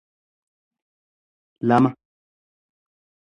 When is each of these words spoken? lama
lama 1.61 1.91